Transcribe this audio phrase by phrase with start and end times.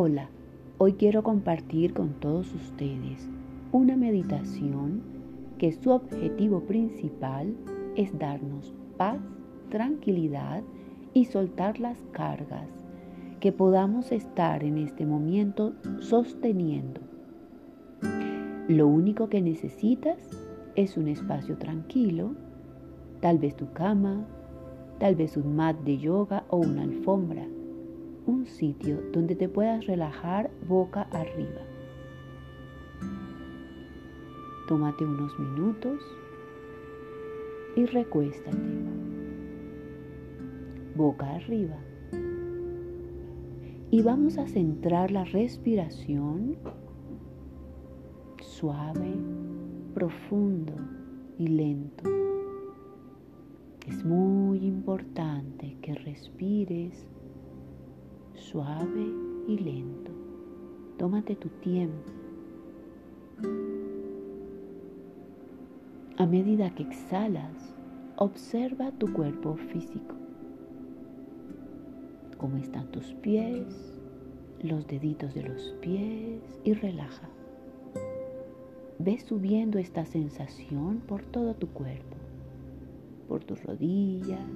[0.00, 0.28] Hola,
[0.78, 3.28] hoy quiero compartir con todos ustedes
[3.72, 5.02] una meditación
[5.58, 7.56] que su objetivo principal
[7.96, 9.18] es darnos paz,
[9.70, 10.62] tranquilidad
[11.14, 12.68] y soltar las cargas
[13.40, 17.00] que podamos estar en este momento sosteniendo.
[18.68, 20.30] Lo único que necesitas
[20.76, 22.36] es un espacio tranquilo,
[23.18, 24.24] tal vez tu cama,
[25.00, 27.48] tal vez un mat de yoga o una alfombra
[28.28, 31.62] un sitio donde te puedas relajar boca arriba.
[34.68, 35.98] Tómate unos minutos
[37.74, 38.58] y recuéstate
[40.94, 41.78] boca arriba.
[43.90, 46.58] Y vamos a centrar la respiración
[48.42, 49.14] suave,
[49.94, 50.74] profundo
[51.38, 52.04] y lento.
[53.86, 57.08] Es muy importante que respires
[58.38, 59.06] suave
[59.46, 60.10] y lento.
[60.96, 62.10] Tómate tu tiempo.
[66.16, 67.74] A medida que exhalas,
[68.16, 70.16] observa tu cuerpo físico.
[72.36, 73.98] Cómo están tus pies,
[74.62, 77.28] los deditos de los pies y relaja.
[78.98, 82.16] Ve subiendo esta sensación por todo tu cuerpo,
[83.28, 84.48] por tus rodillas,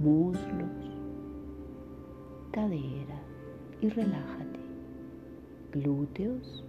[0.00, 0.85] muslos,
[2.56, 3.20] cadera
[3.82, 4.60] y relájate.
[5.72, 6.64] Glúteos,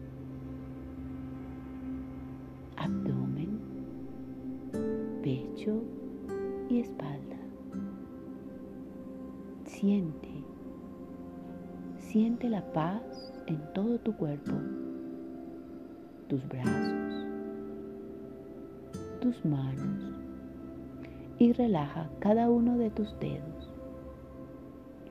[2.76, 3.58] abdomen,
[5.24, 5.82] pecho
[6.70, 7.38] y espalda.
[9.64, 10.28] Siente,
[12.00, 14.56] siente la paz en todo tu cuerpo,
[16.28, 17.26] tus brazos,
[19.22, 20.04] tus manos
[21.40, 23.57] y relaja cada uno de tus dedos.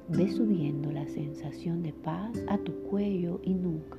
[0.09, 3.99] Ve subiendo la sensación de paz a tu cuello y nuca.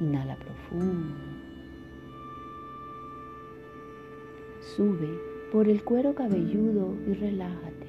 [0.00, 1.14] Inhala profundo.
[4.74, 5.20] Sube
[5.52, 7.86] por el cuero cabelludo y relájate.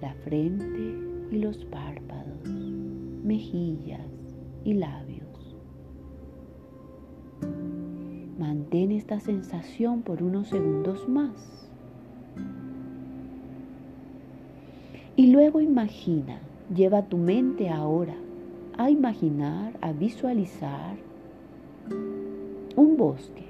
[0.00, 0.96] La frente
[1.32, 2.48] y los párpados,
[3.24, 4.06] mejillas
[4.62, 5.56] y labios.
[8.38, 11.71] Mantén esta sensación por unos segundos más.
[15.14, 16.38] Y luego imagina,
[16.74, 18.14] lleva tu mente ahora
[18.78, 20.96] a imaginar, a visualizar
[22.76, 23.44] un bosque.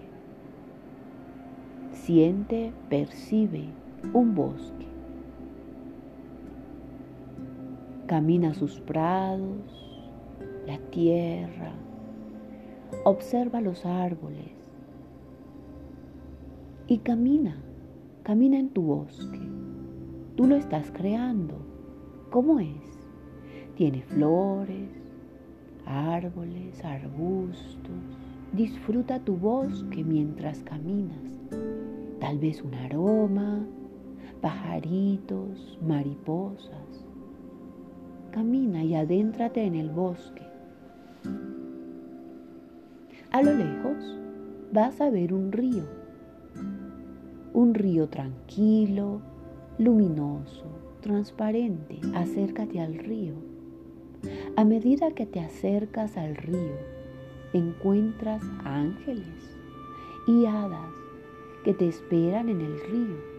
[1.92, 3.66] Siente, percibe
[4.12, 4.86] un bosque.
[8.08, 9.92] Camina sus prados,
[10.66, 11.72] la tierra,
[13.04, 14.50] observa los árboles
[16.88, 17.56] y camina,
[18.24, 19.61] camina en tu bosque.
[20.36, 21.54] Tú lo estás creando.
[22.30, 23.08] ¿Cómo es?
[23.76, 24.88] Tiene flores,
[25.84, 28.18] árboles, arbustos.
[28.52, 31.18] Disfruta tu bosque mientras caminas.
[32.20, 33.66] Tal vez un aroma,
[34.40, 37.06] pajaritos, mariposas.
[38.30, 40.42] Camina y adéntrate en el bosque.
[43.30, 44.18] A lo lejos
[44.72, 45.84] vas a ver un río.
[47.52, 49.20] Un río tranquilo,
[49.78, 50.64] luminoso,
[51.00, 53.34] transparente, acércate al río.
[54.56, 56.76] A medida que te acercas al río,
[57.52, 59.58] encuentras ángeles
[60.26, 60.92] y hadas
[61.64, 63.32] que te esperan en el río.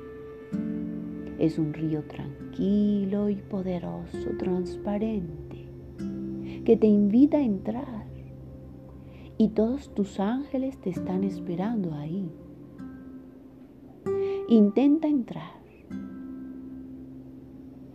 [1.39, 5.65] Es un río tranquilo y poderoso, transparente,
[6.65, 8.03] que te invita a entrar.
[9.38, 12.29] Y todos tus ángeles te están esperando ahí.
[14.47, 15.62] Intenta entrar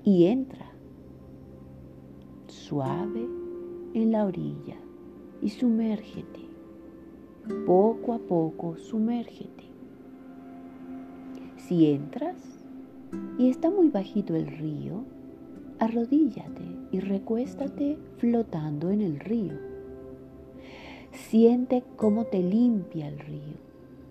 [0.08, 0.64] y entra
[2.46, 3.28] suave
[3.92, 4.78] en la orilla
[5.42, 6.48] y sumérgete.
[7.66, 9.64] Poco a poco sumérgete.
[11.58, 12.38] Si entras
[13.38, 15.05] y está muy bajito el río,
[15.78, 19.58] arrodíllate y recuéstate flotando en el río.
[21.12, 23.58] Siente cómo te limpia el río,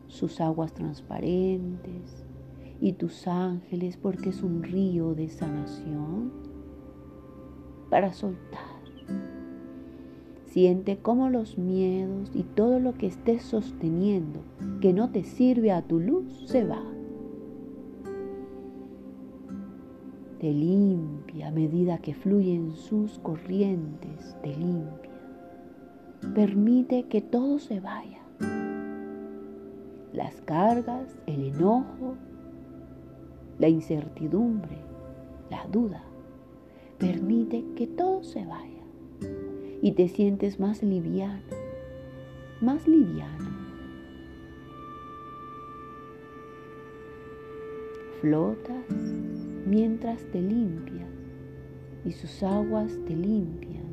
[0.06, 2.27] sus aguas transparentes,
[2.80, 6.32] y tus ángeles porque es un río de sanación
[7.90, 8.78] para soltar.
[10.46, 14.40] Siente cómo los miedos y todo lo que estés sosteniendo
[14.82, 16.84] que no te sirve a tu luz se va.
[20.40, 25.12] Te limpia a medida que fluyen sus corrientes, te limpia.
[26.34, 28.22] Permite que todo se vaya.
[30.14, 32.16] Las cargas, el enojo,
[33.60, 34.78] la incertidumbre,
[35.50, 36.04] la duda.
[36.98, 38.74] Permite que todo se vaya.
[39.80, 41.44] y te sientes más liviana,
[42.62, 43.52] más liviana.
[48.22, 48.90] Flotas
[49.68, 51.10] mientras te limpias
[52.06, 53.86] y sus aguas te limpian.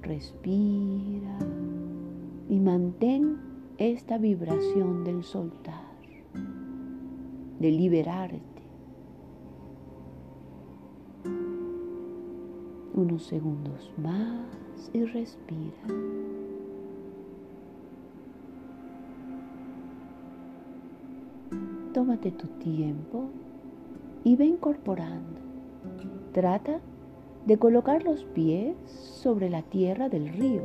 [0.00, 1.38] Respira
[2.48, 5.82] y mantén esta vibración del soltar,
[7.58, 8.40] de liberarte.
[12.94, 15.72] Unos segundos más y respira.
[21.92, 23.30] Tómate tu tiempo
[24.22, 25.40] y ve incorporando.
[26.32, 26.80] Trata
[27.46, 30.62] de colocar los pies sobre la tierra del río,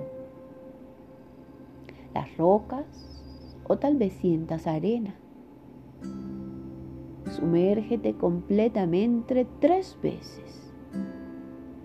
[2.14, 2.86] las rocas
[3.68, 5.16] o tal vez sientas arena.
[7.32, 10.74] Sumérgete completamente tres veces.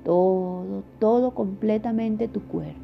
[0.04, 2.80] Todo, todo completamente tu cuerpo.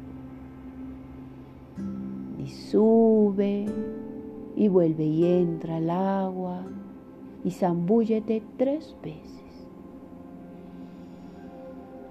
[2.39, 3.65] Y sube
[4.55, 6.63] y vuelve y entra al agua
[7.43, 9.41] y zambúllete tres veces.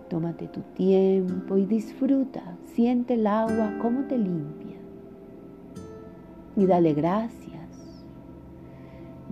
[0.09, 4.70] Tómate tu tiempo y disfruta, siente el agua como te limpia.
[6.61, 8.05] Y dale gracias.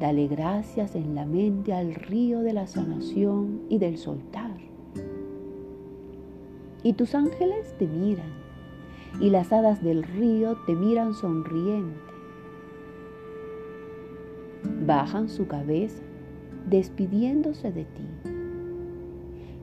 [0.01, 4.57] Dale gracias en la mente al río de la sanación y del soltar.
[6.83, 8.33] Y tus ángeles te miran
[9.21, 12.09] y las hadas del río te miran sonriente
[14.87, 16.03] bajan su cabeza
[16.67, 18.09] despidiéndose de ti.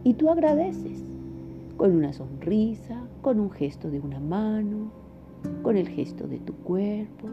[0.04, 1.04] Y tú agradeces
[1.78, 4.92] con una sonrisa, con un gesto de una mano,
[5.64, 7.30] con el gesto de tu cuerpo.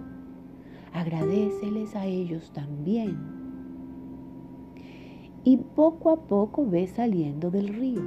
[0.92, 3.16] Agradeceles a ellos también.
[5.44, 8.02] Y poco a poco ves saliendo del río.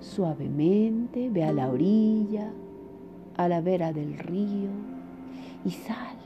[0.00, 2.52] Suavemente ve a la orilla,
[3.36, 4.70] a la vera del río
[5.64, 6.16] y sal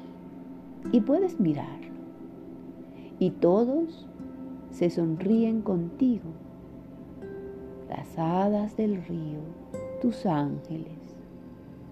[0.93, 1.93] y puedes mirarlo.
[3.19, 4.07] Y todos
[4.71, 6.31] se sonríen contigo.
[7.89, 9.41] Las hadas del río,
[10.03, 11.04] tus ángeles.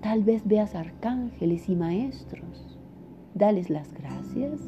[0.02, 2.78] Tal vez veas arcángeles y maestros.
[3.34, 4.60] Dales las gracias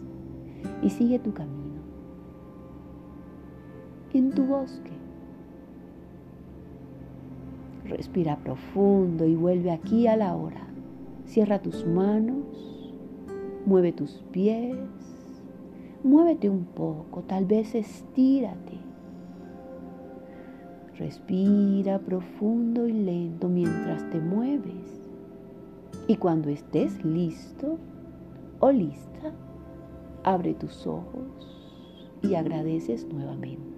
[0.82, 1.82] y sigue tu camino.
[4.14, 4.92] En tu bosque.
[7.84, 10.66] Respira profundo y vuelve aquí a la hora.
[11.26, 12.74] Cierra tus manos
[13.66, 14.76] Mueve tus pies,
[16.02, 18.74] muévete un poco, tal vez estírate.
[20.98, 24.83] Respira profundo y lento mientras te mueves.
[26.06, 27.78] Y cuando estés listo
[28.60, 29.32] o lista,
[30.22, 31.48] abre tus ojos
[32.22, 33.73] y agradeces nuevamente.